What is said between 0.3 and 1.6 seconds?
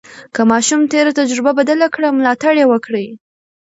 که ماشوم تېره تجربه